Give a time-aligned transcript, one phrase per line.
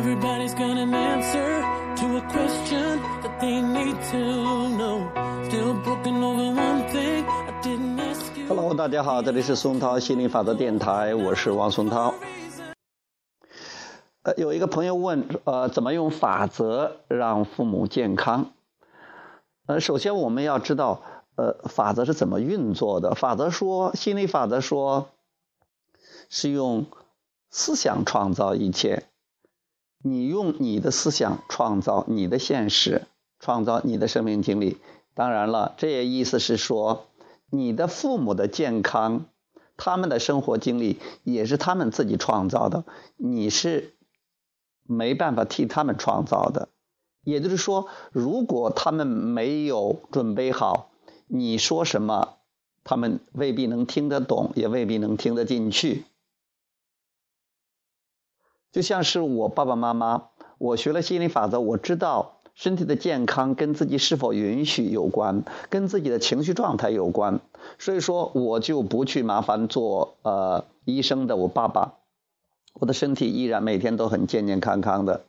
[0.00, 1.60] Everybody's got an answer
[1.96, 5.06] to a question that they need to know.
[5.44, 8.46] Still broken over one thing I didn't ask you.
[8.48, 12.14] Hello，大家好，这里是松涛心理法则电台，我是王松涛。
[14.22, 18.52] 呃，有一个朋友问，呃，怎么用法则让父母健康？
[19.66, 21.02] 呃，首先我们要知道，
[21.36, 23.14] 呃，法则是怎么运作的？
[23.14, 25.10] 法则说，心理法则说，
[26.30, 26.86] 是用
[27.50, 29.09] 思想创造一切。
[30.02, 33.02] 你用你的思想创造你的现实，
[33.38, 34.78] 创造你的生命经历。
[35.14, 37.06] 当然了，这也意思是说，
[37.50, 39.26] 你的父母的健康，
[39.76, 42.84] 他们的生活经历也是他们自己创造的，
[43.16, 43.94] 你是
[44.84, 46.68] 没办法替他们创造的。
[47.22, 50.90] 也就是说，如果他们没有准备好，
[51.26, 52.36] 你说什么，
[52.84, 56.04] 他们未必能听得懂，也未必能听得进去。
[58.72, 60.24] 就像是我爸爸妈妈，
[60.58, 67.40] 我学了心理法则，我知道身体的健康跟自己是否允许有关，跟自己的情绪状态有关，
[67.78, 71.94] 所以说我就不去麻烦做呃医生的我爸爸，
[72.74, 75.22] 我的身体依然每天都很健健康康的。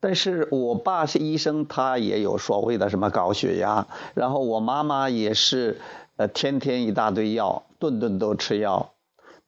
[0.00, 5.80] 但是我爸是医生，他也有所谓的什么高血压，然后我妈妈也是
[6.16, 8.92] 呃天天一大堆药，顿顿都吃药。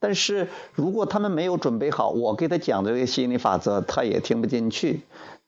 [0.01, 5.03] 但是如果他们没有准备好，我给他讲的这个心理法则，他也听不进去，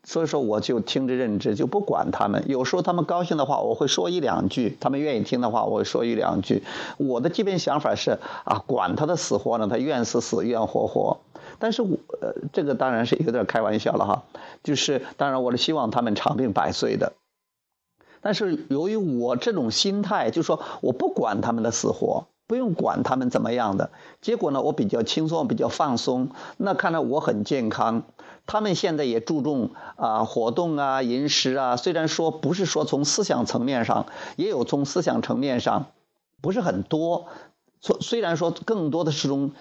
[0.05, 2.45] 所以说我就听着认知，就不管他们。
[2.47, 6.63] 有时候他们高兴的话，我会说一两句；他们愿意听的话，我会说一两句。
[6.99, 11.21] 我的基本想法是啊，管他的死活呢，他愿死死，愿活活。
[11.59, 14.25] 但是我呃，这个当然是有点开玩笑了哈，
[14.63, 17.15] 就是当然我是希望他们长命百岁的。
[18.21, 22.27] 但是由于我这种心态，就说我不管他们的死活。
[22.47, 23.91] 不用管他们怎么样的，
[24.21, 26.31] 结果呢，我比较轻松，比较放松。
[26.57, 28.03] 那看来我很健康。
[28.45, 35.87] 他们现在也注重啊活动啊饮食啊，虽然说不是说从思想层面上，也有从思想层面上，
[36.41, 37.29] 不是很多。
[37.81, 39.53] 虽虽然说更多的是从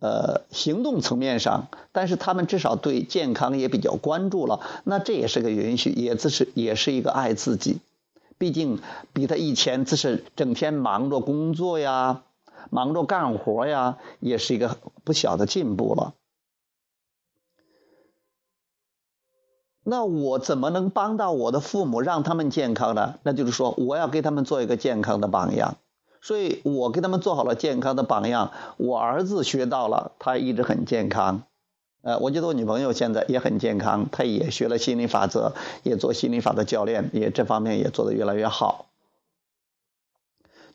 [0.00, 4.60] 呃行动层面上，但是他们至少对健康也比较关注了。
[4.84, 7.80] 那这也是个允许，也这是也是一个爱自己。
[8.38, 8.80] 毕竟
[9.12, 12.22] 比他以前只是整天忙着工作呀。
[12.68, 16.14] 忙着干活呀，也是一个不小的进步了。
[19.84, 23.20] 那我怎么能帮到我的父母，让他们健康呢？
[23.22, 25.76] 那就是说，我要给他们做一个健康的榜样。
[26.20, 28.50] 所以我给他们做好了健康的榜样。
[28.78, 31.44] 我儿子学到了，他一直很健康。
[32.02, 38.86] 呃，我觉得我女朋友现在也很健康，她也学了心理法则，也做心理法则教练，也这方面也做得越来越好。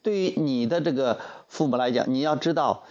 [0.02, 2.84] 对于你的这个父母来讲，你要知道，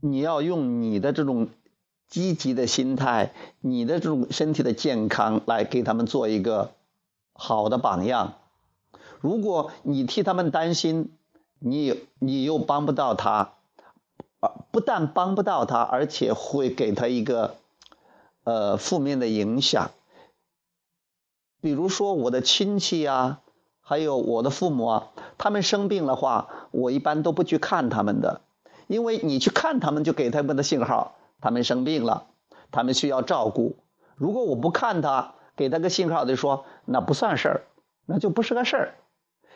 [0.00, 1.48] 你要用你的这种
[2.08, 6.70] 积极的心态，你的这种身体的健康来给他们做一个
[7.32, 8.34] 好的榜样。
[9.20, 11.12] 如果你替他们担心，
[11.58, 13.52] 你你又帮不到他，
[14.40, 17.56] 啊，不但帮不到他，而且会给他一个
[18.44, 19.90] 呃负面的影响。
[21.60, 23.40] 比如说我的亲戚呀。
[23.82, 28.40] 还有我的父母啊，他们生病的话，我一般都不去看他们的，
[28.86, 32.28] 因为你去看他们，就给他们的信号，他们生病了，
[32.70, 33.74] 他们需要照顾。
[34.14, 37.62] 如果我不看他，给他个信号就说那不算事儿，
[38.06, 38.94] 那就不是个事儿。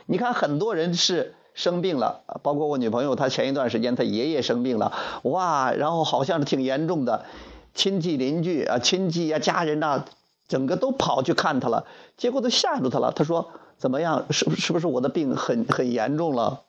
[0.07, 4.93] 你看很多人是生病了，包括我女朋友，她前一段时间她爷爷生病了，
[5.23, 7.25] 哇，然后好像是挺严重的，
[7.73, 10.05] 亲戚邻居啊、亲戚呀、家人呐，
[10.47, 13.11] 整个都跑去看他了，结果都吓住他了。
[13.11, 13.51] 他说。
[13.77, 14.27] 怎么样？
[14.31, 16.63] 是不是不是我的病很很严重了？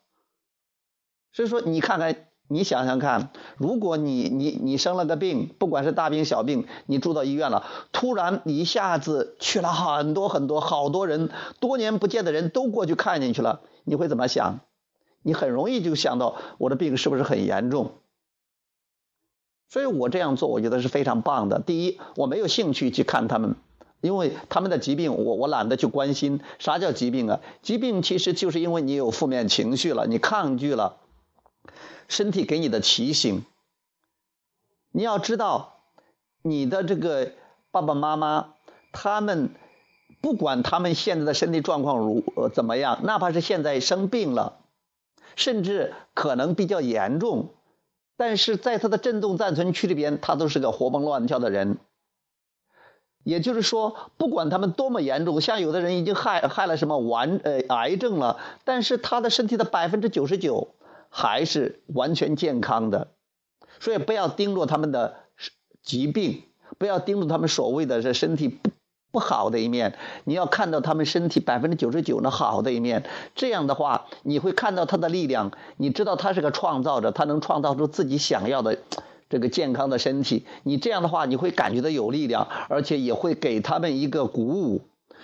[1.31, 2.15] 所以说，你看看，
[2.47, 7.63] 你想想看，如果你你你生了个病，不管是大病小病，你住到医院了，
[7.93, 11.29] 突然一下子去了很多很多好多人，
[11.59, 14.59] 多年不见的人都过去看进去了，你会怎么想？
[15.25, 17.93] 你很容易就想到我的病是不是很严重？
[19.67, 21.59] 所以我这样做，我觉得是非常棒的。
[21.59, 23.55] 第一，我没有兴趣去看他们。
[24.01, 26.41] 因为他们的疾病，我我懒得去关心。
[26.59, 27.39] 啥叫疾病啊？
[27.63, 30.97] 疾病其实就是因为你有负面情绪了，你抗拒了，
[32.07, 33.43] 身体给你的提醒。
[34.91, 35.79] 你要知道，
[36.43, 37.31] 你的这个
[37.71, 38.53] 爸爸妈妈，
[38.91, 39.49] 他们
[40.21, 44.59] 不管他们现在的身体状况如呃怎么样，哪怕是现在生病了，
[45.35, 47.49] 甚至可能比较严重，
[48.17, 51.77] 但是在他的震动暂存区里边，他都是个活蹦乱跳的人。
[53.23, 60.75] 也就是说，不管他们多么严重，像有的人已经害害了什么完呃癌症了，但是他的身体的百分之九十九
[61.09, 63.07] 还是完全健康的，
[63.79, 65.15] 所以不要盯着他们的
[65.81, 66.43] 疾病，
[66.77, 68.69] 不要盯着他们所谓的这身体不
[69.15, 73.05] 不好的一面，你要看到他们身体百分之九十九的好的一面。
[73.33, 78.77] 这样的话，你会看到他的力量，你知道他是个创造者，他能创造出自己想要的
[79.29, 80.45] 这个健康的身体。
[80.63, 84.81] 你这样的话，你会感觉到有力量，而且也会给他们一个鼓舞。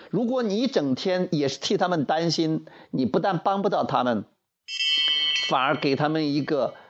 [0.09, 4.23] 如果你整天也是替他们担心，你不但帮不到他们，
[5.49, 6.75] 反而给他们一个。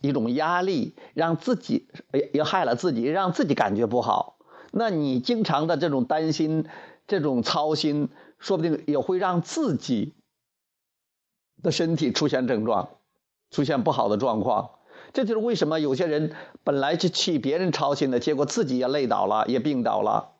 [0.00, 4.37] 一种压力，让自己也也害了自己，让自己感觉不好。
[4.70, 6.66] 那你经常的这种担心、
[7.06, 10.14] 这种操心，说不定也会让自己
[11.62, 12.90] 的身体出现症状，
[13.50, 14.70] 出现不好的状况。
[15.12, 16.34] 这就是为什么有些人
[16.64, 20.32] 本来是替别人操心的，结果自己也累倒了，也病倒了。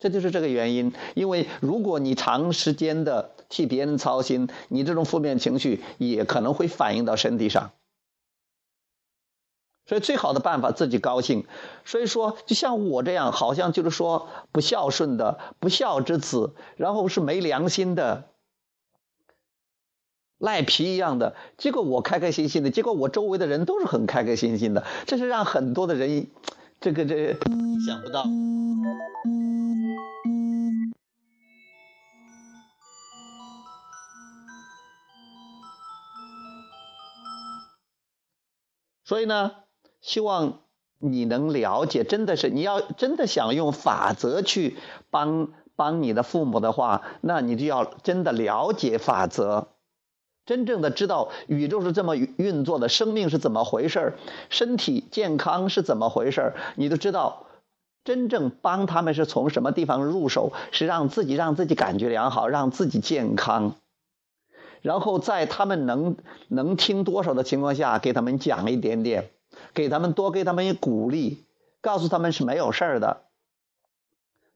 [0.00, 0.92] 这就是这个原因。
[1.14, 7.70] 因为如果你长时间的替别人操心，你这种负面情绪也可能会反映到身体上。
[9.86, 11.46] 所以最好的办法自己高兴，
[11.84, 18.30] 所以说就像我这样，好像就是说不孝顺的不孝之子，然后是没良心的
[20.38, 26.28] 赖皮一样的，结果我开开心心的，结果我周围的人都是很开开心心的，这是让很多的人
[26.80, 27.34] 这个这
[27.86, 28.24] 想不到。
[39.04, 39.63] 所以呢。
[40.04, 40.58] 希望
[40.98, 44.76] 你能了解，真的是你要真的想用法则去
[45.08, 49.68] 帮帮你的父母的话，那你就要真的了解法则，
[50.44, 54.12] 真正的知道宇宙是这么运作的，生命是怎么回事
[54.50, 57.46] 身体健康是怎么回事你都知道。
[58.04, 60.52] 真正帮他们是从什么地方入手？
[60.72, 63.76] 是让自己让自己感觉良好，让自己健康，
[64.82, 66.16] 然后在他们能
[66.48, 69.30] 能听多少的情况下，给他们讲一点点。
[69.72, 71.44] 给他们多给他们一鼓励，
[71.80, 73.22] 告诉他们是没有事儿的，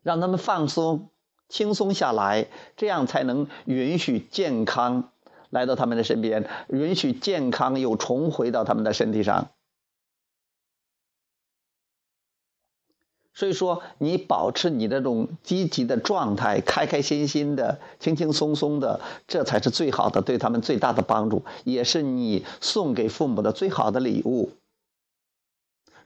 [0.03, 1.11] 让他们放松、
[1.49, 5.11] 轻松下来，这样才能允许健康
[5.50, 9.50] 来到他们的身边，允许健康又重回到他们的身体上。
[13.35, 24.50] 所以说，你保持你这种积极的状态，开开心心的、轻轻松松的，这才是最好的，对他们最大的帮助，也是你送给父母的最好的礼物。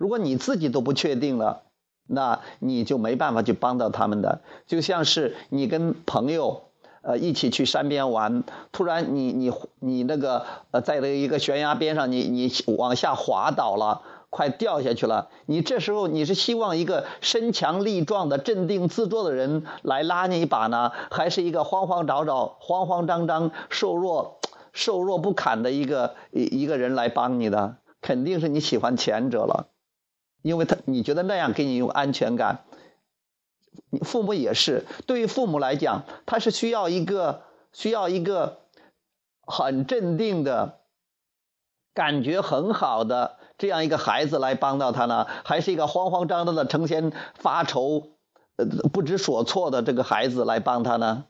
[0.02, 1.62] 如果你自己都不确定了，
[2.08, 4.40] 那你就没办法去帮到他们的。
[4.66, 6.64] 就像是你跟朋友，
[7.02, 15.28] 呃，一起去山边玩，突然你你你那个呃，在那一个悬崖边上，你你往下滑倒了，快掉下去了。
[15.46, 24.40] 你这时候你是希望一个身强力壮的、镇定自若的人来拉你一把呢，还是一个慌慌张张、慌慌张张、瘦弱
[24.72, 27.76] 瘦弱不堪的一个一一个人来帮你的？
[28.00, 29.69] 肯定是你喜欢前者了。
[30.43, 32.65] 因为他你觉得那样给你有安全感，
[33.91, 34.85] 你父母也是。
[35.06, 37.43] 对于父母来讲，他是需要一个
[37.73, 38.59] 需要一个
[39.47, 40.81] 很镇定的
[41.94, 48.09] 感觉很好的这样一个孩子来帮到他呢，还是一个慌慌张张的成天发愁、
[48.56, 51.25] 呃不知所措的这个孩子来帮他呢？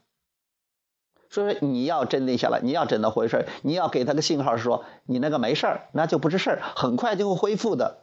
[1.29, 8.02] 所以说你要镇定下来，你要怎么回事你要给他个信号，说你那个没事儿，那就不是事儿，很快就会恢复的。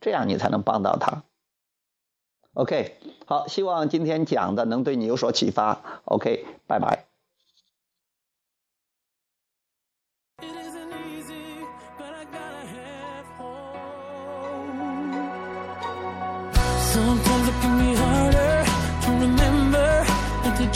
[0.00, 1.22] 这样你才能帮到他。
[2.54, 5.80] OK，好，希望今天讲的能对你有所启发。
[6.04, 7.04] OK，拜拜。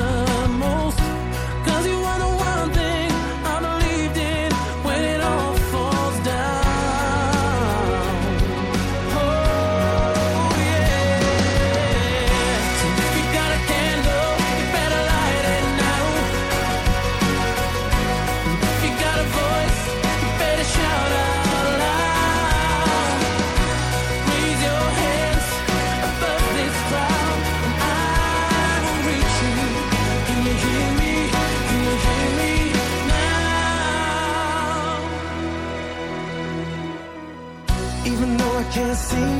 [38.99, 39.38] see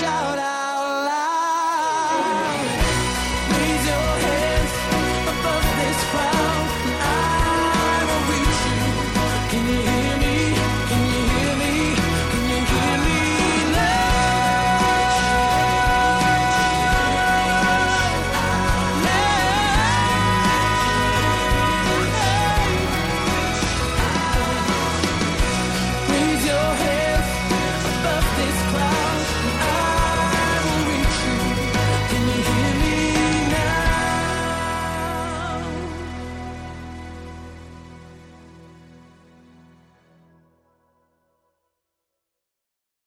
[0.00, 0.59] shout out.